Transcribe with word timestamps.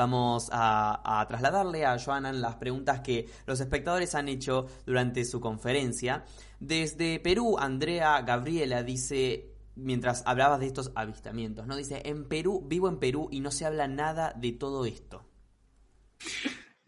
Vamos 0.00 0.48
a, 0.50 1.26
trasladarle 1.28 1.84
a 1.84 1.98
Joanan 1.98 2.40
las 2.40 2.56
preguntas 2.56 3.00
que 3.00 3.28
los 3.44 3.60
espectadores 3.60 4.14
han 4.14 4.28
hecho 4.28 4.66
durante 4.86 5.26
su 5.26 5.40
conferencia. 5.40 6.24
Desde 6.58 7.20
Perú, 7.20 7.58
Andrea 7.58 8.22
Gabriela 8.22 8.82
dice, 8.82 9.52
mientras 9.76 10.22
hablabas 10.24 10.60
de 10.60 10.68
estos 10.68 10.90
avistamientos, 10.94 11.66
¿no? 11.66 11.76
Dice, 11.76 12.00
en 12.06 12.24
Perú, 12.24 12.64
vivo 12.66 12.88
en 12.88 12.98
Perú 12.98 13.28
y 13.30 13.40
no 13.40 13.50
se 13.50 13.66
habla 13.66 13.88
nada 13.88 14.32
de 14.34 14.52
todo 14.52 14.86
esto. 14.86 15.22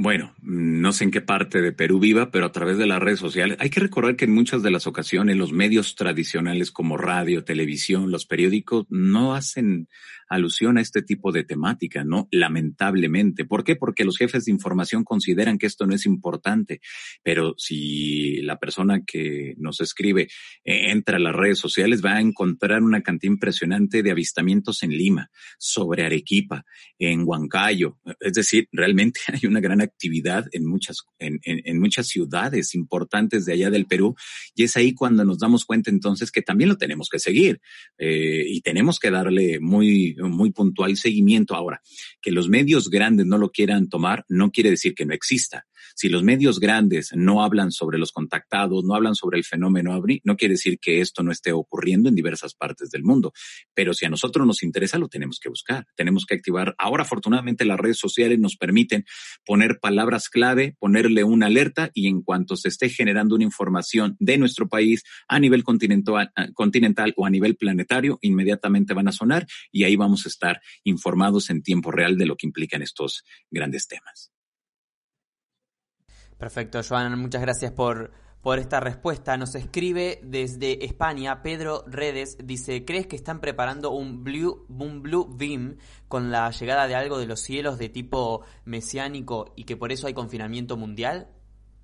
Bueno, 0.00 0.32
no 0.40 0.92
sé 0.92 1.02
en 1.02 1.10
qué 1.10 1.20
parte 1.20 1.60
de 1.60 1.72
Perú 1.72 1.98
viva, 1.98 2.30
pero 2.30 2.46
a 2.46 2.52
través 2.52 2.78
de 2.78 2.86
las 2.86 3.00
redes 3.00 3.18
sociales. 3.18 3.56
Hay 3.58 3.68
que 3.68 3.80
recordar 3.80 4.14
que 4.14 4.26
en 4.26 4.32
muchas 4.32 4.62
de 4.62 4.70
las 4.70 4.86
ocasiones 4.86 5.36
los 5.36 5.50
medios 5.52 5.96
tradicionales 5.96 6.70
como 6.70 6.96
radio, 6.96 7.42
televisión, 7.42 8.12
los 8.12 8.24
periódicos 8.24 8.86
no 8.90 9.34
hacen 9.34 9.88
alusión 10.28 10.78
a 10.78 10.82
este 10.82 11.02
tipo 11.02 11.32
de 11.32 11.42
temática, 11.42 12.04
¿no? 12.04 12.28
Lamentablemente. 12.30 13.44
¿Por 13.44 13.64
qué? 13.64 13.76
Porque 13.76 14.04
los 14.04 14.18
jefes 14.18 14.44
de 14.44 14.52
información 14.52 15.02
consideran 15.02 15.58
que 15.58 15.66
esto 15.66 15.86
no 15.86 15.94
es 15.94 16.06
importante. 16.06 16.80
Pero 17.24 17.54
si 17.56 18.40
la 18.42 18.58
persona 18.58 19.02
que 19.04 19.54
nos 19.56 19.80
escribe 19.80 20.28
entra 20.64 21.16
a 21.16 21.20
las 21.20 21.34
redes 21.34 21.58
sociales, 21.58 22.04
va 22.04 22.16
a 22.16 22.20
encontrar 22.20 22.82
una 22.82 23.02
cantidad 23.02 23.32
impresionante 23.32 24.02
de 24.02 24.10
avistamientos 24.10 24.82
en 24.82 24.90
Lima, 24.90 25.30
sobre 25.58 26.04
Arequipa, 26.04 26.64
en 26.98 27.22
Huancayo. 27.24 27.98
Es 28.20 28.34
decir, 28.34 28.68
realmente 28.70 29.20
hay 29.32 29.48
una 29.48 29.60
gran 29.60 29.80
actividad 29.88 30.46
en 30.52 30.66
muchas, 30.66 31.02
en, 31.18 31.40
en, 31.44 31.80
muchas 31.80 32.08
ciudades 32.08 32.74
importantes 32.74 33.44
de 33.44 33.52
allá 33.52 33.70
del 33.70 33.86
Perú. 33.86 34.14
Y 34.54 34.64
es 34.64 34.76
ahí 34.76 34.94
cuando 34.94 35.24
nos 35.24 35.38
damos 35.38 35.64
cuenta 35.64 35.90
entonces 35.90 36.30
que 36.30 36.42
también 36.42 36.70
lo 36.70 36.78
tenemos 36.78 37.08
que 37.08 37.18
seguir 37.18 37.60
eh, 37.98 38.44
y 38.46 38.60
tenemos 38.60 38.98
que 38.98 39.10
darle 39.10 39.60
muy, 39.60 40.16
muy 40.18 40.50
puntual 40.50 40.96
seguimiento. 40.96 41.54
Ahora, 41.54 41.82
que 42.20 42.32
los 42.32 42.48
medios 42.48 42.90
grandes 42.90 43.26
no 43.26 43.38
lo 43.38 43.50
quieran 43.50 43.88
tomar 43.88 44.24
no 44.28 44.50
quiere 44.50 44.70
decir 44.70 44.94
que 44.94 45.06
no 45.06 45.14
exista. 45.14 45.66
Si 45.94 46.08
los 46.08 46.22
medios 46.22 46.60
grandes 46.60 47.10
no 47.14 47.42
hablan 47.42 47.72
sobre 47.72 47.98
los 47.98 48.12
contactados, 48.12 48.84
no 48.84 48.94
hablan 48.94 49.14
sobre 49.14 49.38
el 49.38 49.44
fenómeno 49.44 49.92
ABRI, 49.92 50.20
no 50.24 50.36
quiere 50.36 50.54
decir 50.54 50.78
que 50.78 51.00
esto 51.00 51.22
no 51.22 51.32
esté 51.32 51.52
ocurriendo 51.52 52.08
en 52.08 52.14
diversas 52.14 52.54
partes 52.54 52.90
del 52.90 53.04
mundo. 53.04 53.32
Pero 53.74 53.94
si 53.94 54.06
a 54.06 54.10
nosotros 54.10 54.46
nos 54.46 54.62
interesa, 54.62 54.98
lo 54.98 55.08
tenemos 55.08 55.38
que 55.40 55.48
buscar. 55.48 55.86
Tenemos 55.94 56.26
que 56.26 56.34
activar. 56.34 56.74
Ahora, 56.78 57.02
afortunadamente, 57.02 57.64
las 57.64 57.78
redes 57.78 57.98
sociales 57.98 58.38
nos 58.38 58.56
permiten 58.56 59.04
poner 59.44 59.78
palabras 59.80 60.28
clave, 60.28 60.76
ponerle 60.78 61.24
una 61.24 61.46
alerta 61.46 61.90
y 61.94 62.08
en 62.08 62.22
cuanto 62.22 62.56
se 62.56 62.68
esté 62.68 62.88
generando 62.88 63.34
una 63.34 63.44
información 63.44 64.16
de 64.18 64.38
nuestro 64.38 64.68
país 64.68 65.02
a 65.28 65.38
nivel 65.38 65.64
continental, 65.64 66.32
continental 66.54 67.14
o 67.16 67.26
a 67.26 67.30
nivel 67.30 67.56
planetario, 67.56 68.18
inmediatamente 68.22 68.94
van 68.94 69.08
a 69.08 69.12
sonar 69.12 69.46
y 69.70 69.84
ahí 69.84 69.96
vamos 69.96 70.26
a 70.26 70.28
estar 70.28 70.60
informados 70.84 71.50
en 71.50 71.62
tiempo 71.62 71.90
real 71.90 72.16
de 72.16 72.26
lo 72.26 72.36
que 72.36 72.46
implican 72.46 72.82
estos 72.82 73.24
grandes 73.50 73.86
temas. 73.86 74.32
Perfecto, 76.38 76.80
Joan, 76.88 77.18
muchas 77.18 77.42
gracias 77.42 77.72
por, 77.72 78.12
por 78.42 78.60
esta 78.60 78.78
respuesta. 78.78 79.36
Nos 79.36 79.56
escribe 79.56 80.20
desde 80.22 80.84
España 80.84 81.42
Pedro 81.42 81.84
Redes, 81.88 82.38
dice, 82.44 82.84
¿crees 82.84 83.08
que 83.08 83.16
están 83.16 83.40
preparando 83.40 83.90
un 83.90 84.22
Blue, 84.22 84.64
un 84.68 85.02
Blue 85.02 85.28
Beam 85.36 85.78
con 86.06 86.30
la 86.30 86.50
llegada 86.52 86.86
de 86.86 86.94
algo 86.94 87.18
de 87.18 87.26
los 87.26 87.40
cielos 87.40 87.76
de 87.78 87.88
tipo 87.88 88.44
mesiánico 88.64 89.52
y 89.56 89.64
que 89.64 89.76
por 89.76 89.90
eso 89.90 90.06
hay 90.06 90.14
confinamiento 90.14 90.76
mundial? 90.76 91.26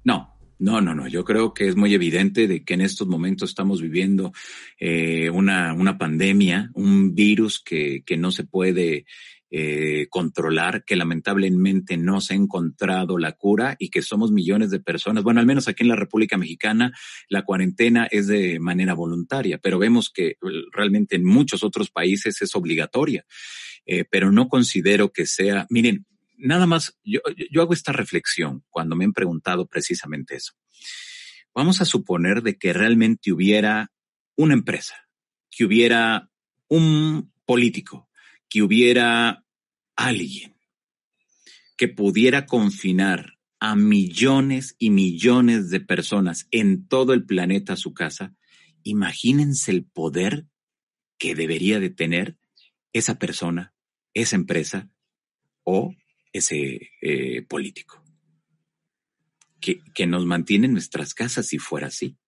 No, 0.04 0.36
no, 0.60 0.80
no, 0.80 0.94
no. 0.94 1.08
Yo 1.08 1.24
creo 1.24 1.52
que 1.52 1.66
es 1.66 1.76
muy 1.76 1.92
evidente 1.92 2.46
de 2.46 2.64
que 2.64 2.74
en 2.74 2.82
estos 2.82 3.08
momentos 3.08 3.50
estamos 3.50 3.82
viviendo 3.82 4.32
eh, 4.78 5.30
una, 5.30 5.74
una 5.74 5.98
pandemia, 5.98 6.70
un 6.74 7.12
virus 7.14 7.60
que, 7.60 8.04
que 8.06 8.16
no 8.16 8.30
se 8.30 8.44
puede 8.44 9.04
eh, 9.56 10.08
controlar, 10.10 10.84
que 10.84 10.96
lamentablemente 10.96 11.96
no 11.96 12.20
se 12.20 12.34
ha 12.34 12.36
encontrado 12.36 13.18
la 13.18 13.34
cura 13.34 13.76
y 13.78 13.88
que 13.88 14.02
somos 14.02 14.32
millones 14.32 14.72
de 14.72 14.80
personas. 14.80 15.22
Bueno, 15.22 15.38
al 15.38 15.46
menos 15.46 15.68
aquí 15.68 15.84
en 15.84 15.90
la 15.90 15.94
República 15.94 16.36
Mexicana 16.36 16.92
la 17.28 17.44
cuarentena 17.44 18.08
es 18.10 18.26
de 18.26 18.58
manera 18.58 18.94
voluntaria, 18.94 19.58
pero 19.58 19.78
vemos 19.78 20.10
que 20.10 20.30
eh, 20.30 20.36
realmente 20.72 21.14
en 21.14 21.24
muchos 21.24 21.62
otros 21.62 21.88
países 21.88 22.42
es 22.42 22.56
obligatoria. 22.56 23.24
Eh, 23.86 24.04
pero 24.10 24.32
no 24.32 24.48
considero 24.48 25.12
que 25.12 25.24
sea, 25.24 25.68
miren, 25.70 26.04
nada 26.36 26.66
más, 26.66 26.98
yo, 27.04 27.20
yo 27.48 27.62
hago 27.62 27.74
esta 27.74 27.92
reflexión 27.92 28.64
cuando 28.70 28.96
me 28.96 29.04
han 29.04 29.12
preguntado 29.12 29.68
precisamente 29.68 30.34
eso. 30.34 30.54
Vamos 31.54 31.80
a 31.80 31.84
suponer 31.84 32.42
de 32.42 32.58
que 32.58 32.72
realmente 32.72 33.30
hubiera 33.30 33.92
una 34.34 34.54
empresa, 34.54 34.96
que 35.48 35.64
hubiera 35.64 36.28
un 36.66 37.32
político, 37.46 38.08
que 38.48 38.62
hubiera 38.62 39.43
alguien 39.96 40.54
que 41.76 41.88
pudiera 41.88 42.46
confinar 42.46 43.38
a 43.60 43.76
millones 43.76 44.76
y 44.78 44.90
millones 44.90 45.70
de 45.70 45.80
personas 45.80 46.46
en 46.50 46.86
todo 46.86 47.14
el 47.14 47.24
planeta 47.24 47.72
a 47.72 47.76
su 47.76 47.94
casa, 47.94 48.34
imagínense 48.82 49.70
el 49.70 49.84
poder 49.84 50.46
que 51.18 51.34
debería 51.34 51.80
de 51.80 51.90
tener 51.90 52.36
esa 52.92 53.18
persona, 53.18 53.74
esa 54.12 54.36
empresa 54.36 54.90
o 55.62 55.94
ese 56.32 56.90
eh, 57.00 57.42
político. 57.42 58.02
Que, 59.60 59.80
que 59.94 60.06
nos 60.06 60.26
mantiene 60.26 60.66
en 60.66 60.74
nuestras 60.74 61.14
casas 61.14 61.46
si 61.46 61.58
fuera 61.58 61.86
así. 61.86 62.18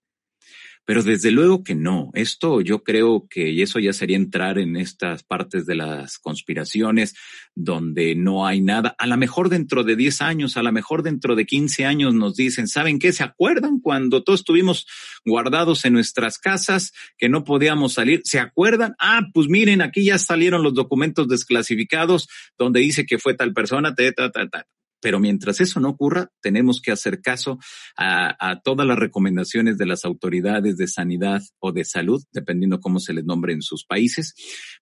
Pero 0.87 1.03
desde 1.03 1.33
luego 1.33 1.65
que 1.65 1.75
no. 1.75 2.11
Esto 2.15 2.61
yo 2.61 2.85
creo 2.85 3.27
que, 3.29 3.51
y 3.51 3.61
eso 3.61 3.81
ya 3.81 3.93
sería 3.93 4.17
entrar 4.17 4.59
en 4.59 4.77
estas 4.77 5.25
partes 5.25 5.67
de 5.67 5.75
las 5.75 6.19
conspiraciones 6.19 7.15
donde 7.57 8.15
no 8.15 8.47
hay 8.47 8.61
nada. 8.61 8.95
A 8.99 9.07
lo 9.09 9.17
mejor 9.17 9.49
dentro 9.49 9.83
de 9.83 9.97
10 9.97 10.23
años, 10.23 10.57
a 10.57 10.63
lo 10.63 10.71
mejor 10.71 11.03
dentro 11.03 11.35
de 11.35 11.45
15 11.45 11.85
años 11.85 12.15
nos 12.15 12.37
dicen, 12.37 12.69
¿saben 12.69 13.01
qué? 13.01 13.13
¿Se 13.13 13.25
acuerdan 13.25 13.81
cuando 13.81 14.23
todos 14.23 14.41
estuvimos 14.41 14.87
guardados 15.25 15.85
en 15.85 15.93
nuestras 15.93 16.39
casas, 16.39 16.93
que 17.19 17.29
no 17.29 17.43
podíamos 17.43 17.95
salir? 17.95 18.21
¿Se 18.25 18.39
acuerdan? 18.39 18.95
Ah, 19.01 19.23
pues 19.35 19.49
miren, 19.49 19.83
aquí 19.83 20.05
ya 20.05 20.19
salieron 20.19 20.63
los 20.63 20.75
documentos 20.75 21.27
desclasificados 21.27 22.29
donde 22.57 22.81
dice 22.81 23.07
que 23.07 23.19
fue 23.19 23.35
tal 23.35 23.53
persona, 23.53 23.95
ta, 23.95 24.13
ta, 24.13 24.31
ta, 24.31 24.49
ta. 24.49 24.67
Pero 25.07 25.21
mientras 25.21 25.61
eso 25.61 25.79
no 25.79 25.91
ocurra, 25.91 26.33
tenemos 26.41 26.81
que 26.81 26.91
hacer 26.91 27.23
caso 27.23 27.61
a, 27.97 28.61
todas 28.65 28.85
las 28.85 28.99
recomendaciones 28.99 29.79
de 29.79 29.87
las 29.87 30.05
autoridades 30.05 30.79
de 30.79 30.89
sanidad 30.89 31.43
o 31.61 31.71
de 31.71 31.85
salud, 31.85 32.25
dependiendo 32.33 32.81
cómo 32.81 32.99
se 32.99 33.15
les 33.15 33.25
nombre 33.25 33.53
en 33.53 33.63
sus 33.63 33.85
países, 33.85 34.35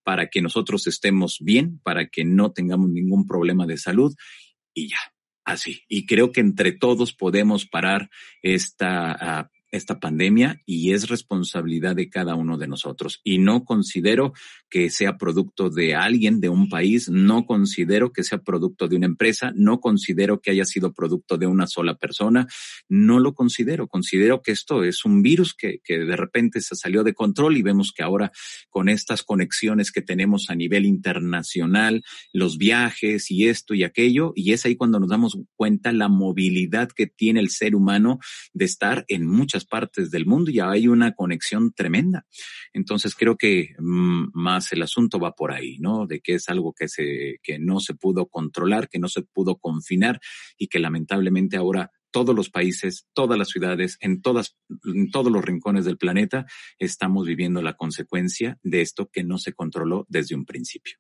para 0.03 0.29
que 0.29 0.41
nosotros 0.41 0.87
estemos 0.87 1.37
bien, 1.43 1.79
para 1.85 2.09
que 2.09 2.25
no 2.25 2.53
tengamos 2.53 2.89
ningún 2.89 3.27
problema 3.27 3.67
de 3.67 3.77
salud 3.77 4.15
y 4.73 4.89
ya. 4.89 4.97
Así. 5.45 5.83
Y 5.91 6.07
creo 6.07 6.33
que 6.33 6.41
entre 6.41 6.73
todos 6.73 7.13
podemos 7.13 7.67
parar 7.67 8.09
esta 8.41 9.51
esta 9.77 9.99
pandemia 9.99 10.63
y 10.67 10.93
es 10.93 11.09
responsabilidad 11.09 11.97
de 11.97 12.09
cada 12.09 12.37
uno 12.37 12.57
de 12.57 12.69
nosotros. 12.69 13.21
Y 13.25 13.39
no 13.39 13.65
considero 13.65 14.33
que 14.75 14.91
sea 14.91 15.19
producto 15.19 15.71
de 15.71 15.95
alguien, 15.95 16.41
de 16.41 16.49
un 16.49 16.69
país, 16.69 17.09
no 17.09 17.47
considero 17.47 18.13
que 18.13 18.25
sea 18.25 18.39
producto 18.39 18.89
de 18.89 18.97
una 18.97 19.07
empresa, 19.07 19.53
no 19.55 19.79
considero 19.79 20.41
que 20.41 20.51
haya 20.51 20.65
sido 20.65 20.93
producto 20.93 21.39
de 21.39 21.47
una 21.47 21.69
sola 21.69 21.95
persona, 21.95 22.49
no 22.89 23.21
lo 23.21 23.35
considero. 23.35 23.87
Considero 23.87 24.43
que 24.43 24.51
esto 24.51 24.83
es 24.83 25.05
un 25.05 25.23
virus 25.23 25.55
que, 25.55 25.79
que 25.85 26.01
de 26.01 26.17
repente 26.17 26.61
se 26.61 26.75
salió 26.75 27.05
de 27.05 27.15
control 27.15 27.57
y 27.57 27.63
vemos 27.63 27.93
que 27.93 28.03
ahora 28.03 28.33
con 28.69 28.89
estas 28.89 29.23
conexiones 29.23 29.93
que 29.93 30.03
tenemos 30.03 30.51
a 30.51 30.57
nivel 30.57 30.87
internacional, 30.87 32.03
los 32.33 32.59
viajes 32.59 33.31
y 33.31 33.47
esto 33.47 33.75
y 33.75 33.85
aquello, 33.85 34.33
y 34.35 34.55
es 34.55 34.67
ahí 34.67 34.75
cuando 34.75 34.99
nos 34.99 35.09
damos 35.09 35.39
cuenta 35.55 35.93
la 35.93 36.09
movilidad 36.09 36.89
que 36.89 37.07
tiene 37.07 37.39
el 37.39 37.51
ser 37.51 37.77
humano 37.77 38.19
de 38.53 38.65
estar 38.65 39.05
en 39.07 39.25
muchas 39.25 39.67
partes 39.67 40.11
del 40.11 40.27
mundo 40.27 40.51
y 40.51 40.59
hay 40.59 40.89
una 40.89 41.13
conexión 41.13 41.73
tremenda. 41.73 42.27
Entonces 42.73 43.15
creo 43.15 43.37
que 43.37 43.77
mm, 43.79 44.31
el 44.73 44.83
asunto 44.83 45.19
va 45.19 45.33
por 45.33 45.53
ahí, 45.53 45.79
¿no? 45.79 46.07
De 46.07 46.21
que 46.21 46.35
es 46.35 46.49
algo 46.49 46.73
que 46.73 46.89
se, 46.89 47.39
que 47.43 47.59
no 47.59 47.81
se 47.81 47.95
pudo 47.95 48.27
controlar, 48.27 48.89
que 48.89 48.99
no 48.99 49.09
se 49.09 49.23
pudo 49.23 49.57
confinar 49.57 50.21
y 50.57 50.69
que 50.69 50.79
lamentablemente 50.79 51.57
ahora 51.57 51.91
todos 52.11 52.35
los 52.35 52.49
países, 52.49 53.09
todas 53.13 53.37
las 53.37 53.49
ciudades, 53.49 53.97
en 54.01 54.23
todas, 54.23 54.57
en 54.85 55.11
todos 55.11 55.33
los 55.33 55.45
rincones 55.45 55.85
del 55.85 55.99
planeta, 55.99 56.47
estamos 56.79 57.27
viviendo 57.27 57.61
la 57.61 57.75
consecuencia 57.75 58.57
de 58.63 58.83
esto 58.83 59.11
que 59.13 59.25
no 59.25 59.37
se 59.39 59.53
controló 59.53 60.07
desde 60.09 60.37
un 60.37 60.45
principio. 60.45 60.99